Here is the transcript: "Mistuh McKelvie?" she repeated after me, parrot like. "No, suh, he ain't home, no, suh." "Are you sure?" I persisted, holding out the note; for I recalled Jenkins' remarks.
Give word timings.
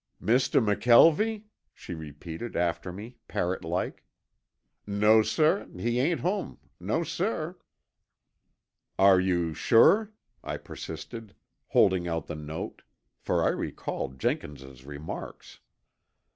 "Mistuh 0.19 0.61
McKelvie?" 0.61 1.43
she 1.75 1.93
repeated 1.93 2.55
after 2.55 2.91
me, 2.91 3.17
parrot 3.27 3.63
like. 3.63 4.03
"No, 4.87 5.21
suh, 5.21 5.67
he 5.77 5.99
ain't 5.99 6.21
home, 6.21 6.57
no, 6.79 7.03
suh." 7.03 7.53
"Are 8.97 9.19
you 9.19 9.53
sure?" 9.53 10.11
I 10.43 10.57
persisted, 10.57 11.35
holding 11.67 12.07
out 12.07 12.25
the 12.25 12.33
note; 12.35 12.81
for 13.19 13.43
I 13.43 13.49
recalled 13.49 14.17
Jenkins' 14.17 14.83
remarks. 14.85 15.59